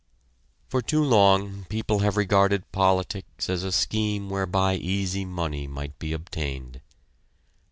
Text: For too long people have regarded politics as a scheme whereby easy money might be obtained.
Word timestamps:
For 0.67 0.81
too 0.81 1.03
long 1.03 1.65
people 1.65 1.99
have 1.99 2.17
regarded 2.17 2.71
politics 2.71 3.51
as 3.51 3.63
a 3.63 3.71
scheme 3.71 4.31
whereby 4.31 4.73
easy 4.73 5.25
money 5.25 5.67
might 5.67 5.99
be 5.99 6.11
obtained. 6.11 6.81